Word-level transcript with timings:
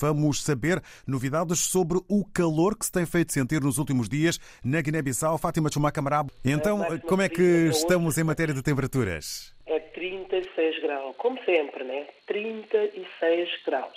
Vamos 0.00 0.42
saber 0.42 0.82
novidades 1.06 1.60
sobre 1.60 1.98
o 2.08 2.24
calor 2.34 2.76
que 2.76 2.84
se 2.84 2.90
tem 2.90 3.06
feito 3.06 3.32
sentir 3.32 3.60
nos 3.60 3.78
últimos 3.78 4.08
dias 4.08 4.40
na 4.64 4.80
Guiné-Bissau. 4.80 5.38
Fátima 5.38 5.70
Chumá 5.72 5.92
Camarabo, 5.92 6.32
então, 6.44 6.80
como 7.06 7.22
é 7.22 7.28
que 7.28 7.68
estamos 7.70 8.18
em 8.18 8.24
matéria 8.24 8.52
de 8.52 8.60
temperaturas? 8.60 9.54
É 9.66 9.78
36 9.78 10.82
graus, 10.82 11.14
como 11.16 11.38
sempre, 11.44 11.84
né? 11.84 12.08
36 12.26 13.62
graus. 13.64 13.96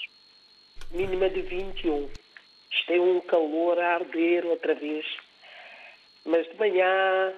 Mínima 0.92 1.32
de 1.32 1.42
21. 1.42 2.08
Isto 2.72 2.94
é 2.94 3.02
um 3.02 3.20
calor 3.22 3.80
a 3.80 3.96
arder 3.96 4.46
outra 4.46 4.76
vez. 4.76 5.04
Mas 6.24 6.48
de 6.48 6.56
manhã 6.60 7.34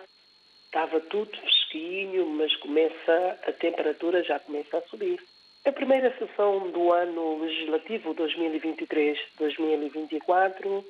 estava 0.65 0.99
tudo 0.99 1.31
fresquinho, 1.31 2.25
mas 2.31 2.53
começa 2.57 3.39
a 3.47 3.53
temperatura 3.53 4.21
já 4.21 4.37
começa 4.37 4.79
a 4.79 4.81
subir. 4.81 5.23
A 5.65 5.73
primeira 5.73 6.15
sessão 6.17 6.71
do 6.71 6.93
ano 6.93 7.43
legislativo 7.43 8.15
2023-2024 8.15 10.85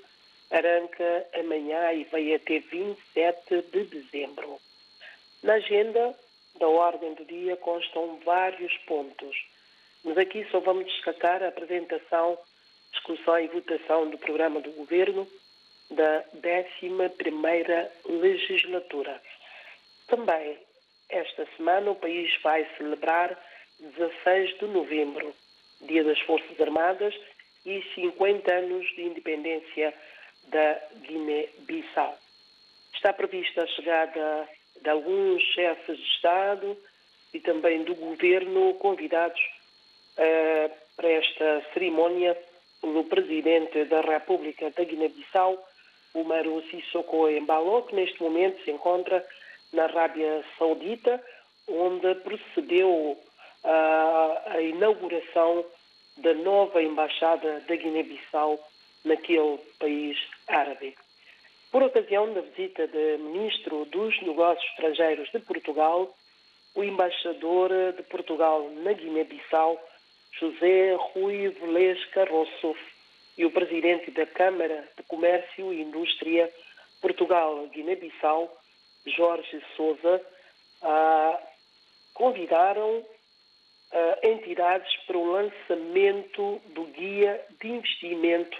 arranca 0.52 1.26
amanhã 1.34 1.92
e 1.94 2.04
vai 2.06 2.36
até 2.36 2.60
27 2.60 3.64
de 3.72 3.84
dezembro. 3.86 4.62
Na 5.42 5.54
agenda 5.54 6.16
da 6.60 6.68
ordem 6.68 7.16
do 7.16 7.26
dia 7.26 7.58
constam 7.58 8.20
vários 8.24 8.78
pontos, 8.80 9.36
mas 10.04 10.16
aqui 10.18 10.46
só 10.52 10.60
vamos 10.60 10.86
destacar 10.86 11.42
a 11.42 11.48
apresentação, 11.48 12.38
discussão 12.92 13.40
e 13.40 13.48
votação 13.48 14.08
do 14.10 14.20
programa 14.20 14.62
do 14.62 14.70
governo 14.72 15.28
da 15.90 16.24
11ª 16.36 17.90
legislatura. 18.06 19.20
Também 20.08 20.60
esta 21.10 21.48
semana 21.58 21.90
o 21.90 21.96
país 21.96 22.32
vai 22.44 22.70
celebrar 22.78 23.36
16 23.80 24.58
de 24.60 24.66
novembro, 24.68 25.34
Dia 25.82 26.04
das 26.04 26.20
Forças 26.20 26.60
Armadas 26.60 27.16
e 27.66 27.82
50 27.96 28.54
anos 28.54 28.86
de 28.96 29.04
independência 29.04 29.94
da 30.48 30.80
Guiné-Bissau. 31.08 32.18
Está 32.94 33.14
prevista 33.14 33.64
a 33.64 33.68
chegada 33.68 34.50
de 34.82 34.90
alguns 34.90 35.42
chefes 35.54 35.98
de 35.98 36.04
Estado 36.04 36.78
e 37.34 37.40
também 37.40 37.84
do 37.84 37.96
governo 37.96 38.74
convidados 38.76 39.40
uh, 40.18 40.72
para 40.98 41.10
esta 41.10 41.64
cerimónia 41.74 42.38
pelo 42.82 43.06
Presidente 43.06 43.86
da 43.86 44.02
República 44.02 44.72
da 44.72 44.84
Guiné-Bissau, 44.84 45.58
Umaru 46.14 46.62
Sissoko 46.70 47.30
Embalo, 47.30 47.84
que 47.84 47.96
neste 47.96 48.22
momento 48.22 48.62
se 48.64 48.72
encontra 48.72 49.26
na 49.72 49.84
Arábia 49.84 50.44
Saudita, 50.58 51.24
onde 51.68 52.16
procedeu 52.16 53.18
a 53.64 54.62
inauguração 54.62 55.66
da 56.18 56.34
nova 56.34 56.82
embaixada 56.82 57.62
da 57.62 57.76
Guiné-Bissau 57.76 58.60
naquele 59.06 59.58
país 59.80 60.18
árabe. 60.48 60.96
Por 61.72 61.84
ocasião 61.84 62.34
da 62.34 62.42
visita 62.42 62.88
do 62.88 63.20
ministro 63.20 63.86
dos 63.86 64.20
Negócios 64.22 64.68
Estrangeiros 64.72 65.30
de 65.32 65.40
Portugal, 65.40 66.14
o 66.76 66.84
embaixador 66.84 67.70
de 67.96 68.04
Portugal 68.04 68.70
na 68.84 68.94
Guiné-Bissau, 68.94 69.80
José 70.32 70.96
Rui 70.96 71.50
Velez 71.50 72.04
Carroço, 72.06 72.76
e 73.38 73.46
o 73.46 73.52
presidente 73.52 74.12
da 74.12 74.26
Câmara 74.26 74.86
de 74.98 75.04
Comércio 75.04 75.72
e 75.74 75.82
Indústria 75.82 76.52
Portugal-Guiné-Bissau, 77.02 78.54
Jorge 79.06 79.64
Souza, 79.78 80.22
convidaram 82.14 83.06
entidades 84.30 84.96
para 85.06 85.18
o 85.18 85.32
lançamento 85.32 86.62
do 86.74 86.84
Guia 86.86 87.40
de 87.62 87.70
Investimento 87.70 88.58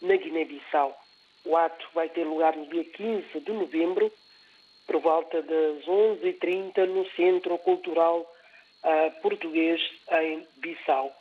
na 0.00 0.16
Guiné-Bissau. 0.16 0.96
O 1.44 1.56
ato 1.56 1.86
vai 1.94 2.08
ter 2.08 2.24
lugar 2.24 2.56
no 2.56 2.66
dia 2.66 2.84
15 2.84 3.40
de 3.40 3.52
novembro, 3.52 4.12
por 4.86 5.00
volta 5.00 5.42
das 5.42 5.84
11h30, 5.84 6.86
no 6.86 7.08
Centro 7.10 7.56
Cultural 7.58 8.20
uh, 8.20 9.22
Português 9.22 9.80
em 10.12 10.46
Bissau. 10.56 11.12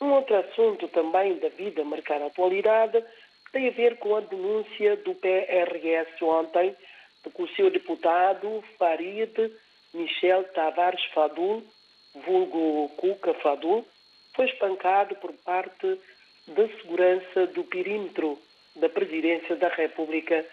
Um 0.00 0.12
outro 0.12 0.36
assunto 0.36 0.86
também 0.88 1.38
da 1.38 1.48
vida 1.48 1.84
marcar 1.84 2.22
a 2.22 2.26
atualidade 2.26 3.02
tem 3.52 3.68
a 3.68 3.72
ver 3.72 3.96
com 3.98 4.14
a 4.14 4.20
denúncia 4.20 4.96
do 4.98 5.14
PRS 5.14 6.22
ontem 6.22 6.74
de 7.24 7.30
que 7.30 7.42
o 7.42 7.48
seu 7.48 7.70
deputado 7.70 8.62
Farid 8.78 9.52
Michel 9.92 10.44
Tavares 10.52 11.02
Fadul 11.14 11.64
vulgo 12.14 12.88
Cuca 12.96 13.34
Fadu, 13.34 13.84
foi 14.34 14.46
espancado 14.46 15.14
por 15.16 15.32
parte 15.44 16.00
da 16.46 16.66
segurança 16.80 17.46
do 17.48 17.64
perímetro 17.64 18.38
da 18.76 18.88
Presidência 18.88 19.56
da 19.56 19.68
República, 19.68 20.44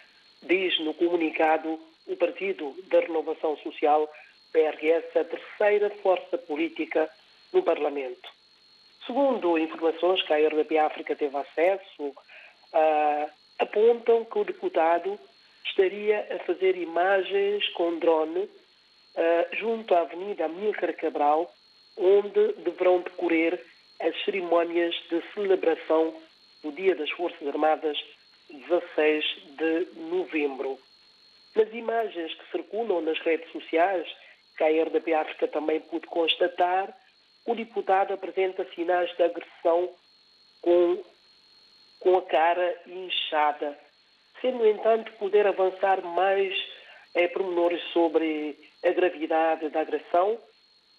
diz 0.41 0.79
no 0.79 0.93
comunicado 0.93 1.79
o 2.07 2.16
Partido 2.16 2.75
da 2.88 2.99
Renovação 2.99 3.57
Social, 3.57 4.11
PRS, 4.51 5.17
a 5.17 5.23
terceira 5.23 5.89
força 6.01 6.38
política 6.38 7.09
no 7.51 7.63
Parlamento. 7.63 8.29
Segundo 9.05 9.57
informações 9.57 10.22
que 10.23 10.33
a 10.33 10.47
RDP 10.47 10.77
África 10.77 11.16
teve 11.16 11.37
acesso, 11.37 12.03
uh, 12.03 13.29
apontam 13.59 14.25
que 14.25 14.39
o 14.39 14.43
deputado 14.43 15.19
estaria 15.66 16.27
a 16.31 16.39
fazer 16.45 16.75
imagens 16.77 17.67
com 17.69 17.99
drone 17.99 18.49
uh, 19.16 19.56
junto 19.56 19.94
à 19.94 20.02
Avenida 20.02 20.46
Amílcar 20.46 20.96
Cabral, 20.96 21.53
onde 21.98 22.53
deverão 22.64 23.02
decorrer 23.02 23.62
as 24.00 24.24
cerimónias 24.24 24.94
de 25.09 25.22
celebração 25.34 26.14
do 26.64 26.72
Dia 26.72 26.96
das 26.96 27.09
Forças 27.12 27.48
Armadas, 27.48 27.98
16 28.50 29.26
de 29.58 29.88
novembro. 30.09 30.78
Nas 31.56 31.72
imagens 31.74 32.34
que 32.34 32.52
circulam 32.52 33.02
nas 33.02 33.18
redes 33.20 33.50
sociais, 33.52 34.08
que 34.58 34.64
a 34.64 34.84
RDP 34.84 35.14
África 35.14 35.47
também 35.47 35.80
pôde 35.80 36.08
constatar, 36.08 36.96
o 37.46 37.56
deputado 37.56 38.14
apresenta 38.14 38.66
sinais 38.74 39.16
de 39.16 39.24
agressão 39.24 39.90
com, 40.62 41.03
com 42.00 42.18
a 42.18 42.22
cara 42.24 42.82
inchada. 42.88 43.78
Sem, 44.42 44.52
no 44.52 44.68
entanto, 44.68 45.12
poder 45.14 45.47
avançar 45.47 46.02
mais 46.02 46.53
é, 47.16 47.28
pormenores 47.30 47.81
sobre 47.94 48.58
a 48.84 48.92
gravidade 48.92 49.70
da 49.70 49.81
agressão, 49.81 50.38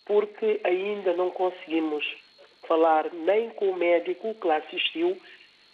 porque 0.04 0.60
ainda 0.64 1.12
não 1.12 1.30
conseguimos 1.30 2.04
falar 2.66 3.12
nem 3.12 3.50
com 3.50 3.70
o 3.70 3.76
médico 3.76 4.34
que 4.34 4.46
lá 4.46 4.56
assistiu 4.56 5.16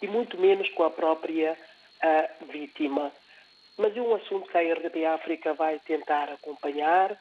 e 0.01 0.07
muito 0.07 0.37
menos 0.37 0.69
com 0.69 0.83
a 0.83 0.91
própria 0.91 1.57
a 2.01 2.29
vítima. 2.51 3.11
Mas 3.77 3.95
é 3.95 4.01
um 4.01 4.13
assunto 4.13 4.49
que 4.49 4.57
a 4.57 4.73
RDP 4.73 5.05
África 5.05 5.53
vai 5.53 5.79
tentar 5.79 6.29
acompanhar, 6.29 7.17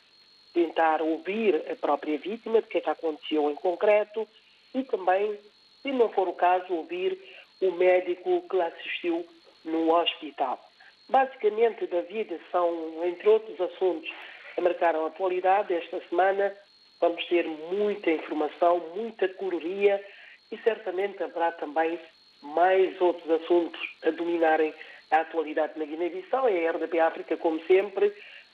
tentar 0.53 1.01
ouvir 1.01 1.63
a 1.71 1.77
própria 1.77 2.19
vítima, 2.19 2.61
do 2.61 2.67
que 2.67 2.79
é 2.79 2.81
que 2.81 2.91
aconteceu 2.91 3.51
em 3.51 3.55
concreto, 3.55 4.29
e 4.75 4.83
também, 4.83 5.39
se 5.81 5.93
não 5.93 6.09
for 6.11 6.29
o 6.29 6.35
caso, 6.35 6.75
ouvir 6.75 7.19
o 7.61 7.71
médico 7.71 8.43
que 8.49 8.57
lá 8.57 8.67
assistiu 8.67 9.25
no 9.65 9.95
hospital. 9.95 10.61
Basicamente, 11.09 11.87
David, 11.87 12.41
são, 12.51 13.05
entre 13.05 13.29
outros 13.29 13.61
assuntos 13.61 14.11
que 14.55 14.61
marcaram 14.61 15.05
a 15.05 15.09
atualidade 15.09 15.75
esta 15.75 16.01
semana, 16.09 16.55
vamos 17.01 17.25
ter 17.27 17.47
muita 17.47 18.11
informação, 18.11 18.79
muita 18.95 19.29
coloria 19.29 20.03
e 20.51 20.59
certamente 20.59 21.23
haverá 21.23 21.53
também 21.53 21.99
mais 22.43 23.01
outros 23.01 23.31
assuntos 23.31 23.81
a 24.05 24.11
dominarem 24.11 24.75
a 25.11 25.21
atualidade 25.21 25.79
na 25.79 25.85
Guiné-Bissau. 25.85 26.49
E 26.49 26.67
a 26.67 26.73
RDP 26.73 27.01
África, 27.01 27.37
como 27.37 27.61
sempre, 27.67 28.13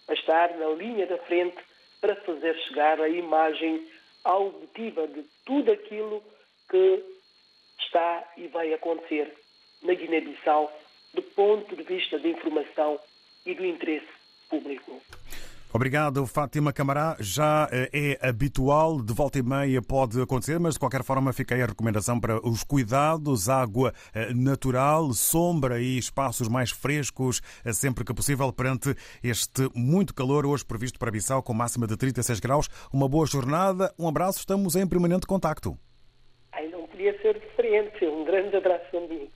a 0.09 0.13
estar 0.13 0.57
na 0.57 0.69
linha 0.71 1.07
da 1.07 1.19
frente 1.19 1.57
para 2.01 2.17
fazer 2.17 2.55
chegar 2.67 3.01
a 3.01 3.09
imagem 3.09 3.87
auditiva 4.25 5.07
de 5.07 5.25
tudo 5.45 5.73
aquilo 5.73 6.23
que 6.71 7.03
está 7.81 8.25
e 8.37 8.47
vai 8.49 8.73
acontecer 8.75 9.33
na 9.83 9.95
Guiné-Bissau 9.95 10.73
do 11.15 11.23
ponto 11.23 11.75
de 11.75 11.83
vista 11.83 12.19
da 12.19 12.29
informação 12.29 12.99
e 13.45 13.55
do 13.55 13.65
interesse 13.65 14.09
público. 14.49 15.01
Obrigado, 15.73 16.27
Fátima 16.27 16.73
Camará. 16.73 17.15
Já 17.21 17.69
eh, 17.71 18.17
é 18.23 18.29
habitual, 18.29 19.03
de 19.03 19.13
volta 19.13 19.39
e 19.39 19.43
meia 19.43 19.83
pode 19.83 20.19
acontecer, 20.19 20.59
mas 20.59 20.75
de 20.75 20.81
qualquer 20.81 21.05
forma 21.05 21.31
fica 21.31 21.55
aí 21.55 21.61
a 21.61 21.67
recomendação 21.67 22.19
para 22.19 22.41
os 22.41 22.65
cuidados, 22.65 23.51
água 23.51 23.93
eh, 24.15 24.33
natural, 24.33 25.13
sombra 25.13 25.79
e 25.79 25.99
espaços 25.99 26.49
mais 26.49 26.71
frescos 26.71 27.43
eh, 27.67 27.73
sempre 27.75 28.03
que 28.03 28.15
possível 28.15 28.51
perante 28.51 28.95
este 29.23 29.69
muito 29.75 30.15
calor 30.15 30.47
hoje 30.47 30.65
previsto 30.65 30.99
para 30.99 31.11
Bissau 31.11 31.43
com 31.43 31.53
máxima 31.53 31.87
de 31.87 31.99
36 31.99 32.41
graus. 32.41 32.69
Uma 32.91 33.07
boa 33.07 33.27
jornada, 33.27 33.93
um 33.99 34.09
abraço, 34.09 34.39
estamos 34.39 34.75
em 34.75 34.89
permanente 34.89 35.27
contacto. 35.27 35.77
Ai, 36.53 36.67
não 36.69 36.87
podia 36.87 37.13
ser 37.21 37.39
diferente. 37.39 38.07
Um 38.07 38.25
grande 38.25 38.57
abraço, 38.57 38.97
amigo. 38.97 39.31